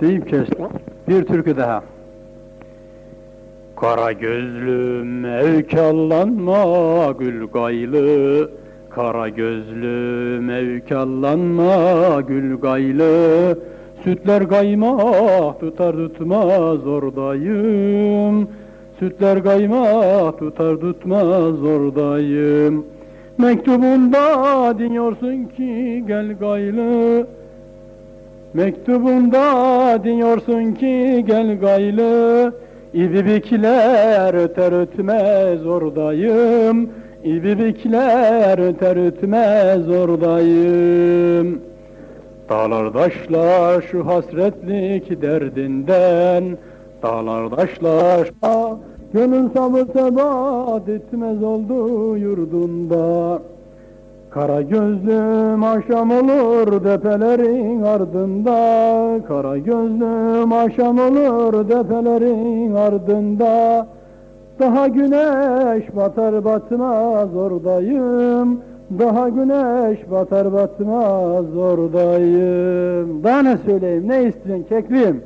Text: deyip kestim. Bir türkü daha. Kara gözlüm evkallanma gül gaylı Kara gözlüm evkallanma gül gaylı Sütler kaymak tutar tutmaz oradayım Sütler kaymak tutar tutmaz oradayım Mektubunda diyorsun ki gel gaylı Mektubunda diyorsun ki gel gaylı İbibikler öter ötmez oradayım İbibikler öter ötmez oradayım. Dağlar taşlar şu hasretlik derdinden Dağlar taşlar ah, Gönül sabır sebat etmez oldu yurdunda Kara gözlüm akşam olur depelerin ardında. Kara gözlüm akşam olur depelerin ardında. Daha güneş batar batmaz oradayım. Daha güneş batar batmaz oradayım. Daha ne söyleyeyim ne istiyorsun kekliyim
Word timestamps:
deyip 0.00 0.28
kestim. 0.28 0.66
Bir 1.08 1.24
türkü 1.24 1.56
daha. 1.56 1.82
Kara 3.80 4.12
gözlüm 4.12 5.24
evkallanma 5.24 7.12
gül 7.18 7.46
gaylı 7.46 8.50
Kara 8.90 9.28
gözlüm 9.28 10.50
evkallanma 10.50 12.20
gül 12.20 12.56
gaylı 12.56 13.58
Sütler 14.04 14.48
kaymak 14.48 15.60
tutar 15.60 15.92
tutmaz 15.92 16.86
oradayım 16.86 18.48
Sütler 18.98 19.42
kaymak 19.42 20.38
tutar 20.38 20.76
tutmaz 20.76 21.62
oradayım 21.62 22.86
Mektubunda 23.38 24.78
diyorsun 24.78 25.44
ki 25.44 26.04
gel 26.06 26.36
gaylı 26.38 27.26
Mektubunda 28.56 30.04
diyorsun 30.04 30.74
ki 30.74 31.24
gel 31.26 31.58
gaylı 31.60 32.54
İbibikler 32.94 34.34
öter 34.34 34.82
ötmez 34.82 35.66
oradayım 35.66 36.90
İbibikler 37.24 38.58
öter 38.58 39.06
ötmez 39.06 39.88
oradayım. 39.88 41.60
Dağlar 42.48 42.92
taşlar 42.92 43.82
şu 43.82 44.06
hasretlik 44.06 45.22
derdinden 45.22 46.58
Dağlar 47.02 47.50
taşlar 47.50 48.30
ah, 48.42 48.76
Gönül 49.12 49.48
sabır 49.54 49.86
sebat 49.92 50.88
etmez 50.88 51.42
oldu 51.42 52.16
yurdunda 52.16 53.38
Kara 54.36 54.62
gözlüm 54.62 55.64
akşam 55.64 56.10
olur 56.10 56.84
depelerin 56.84 57.82
ardında. 57.82 58.56
Kara 59.28 59.58
gözlüm 59.58 60.52
akşam 60.52 60.98
olur 60.98 61.68
depelerin 61.68 62.74
ardında. 62.74 63.86
Daha 64.58 64.88
güneş 64.88 65.96
batar 65.96 66.44
batmaz 66.44 67.36
oradayım. 67.36 68.60
Daha 68.98 69.28
güneş 69.28 70.10
batar 70.10 70.52
batmaz 70.52 71.56
oradayım. 71.56 73.24
Daha 73.24 73.42
ne 73.42 73.58
söyleyeyim 73.66 74.08
ne 74.08 74.24
istiyorsun 74.24 74.66
kekliyim 74.68 75.22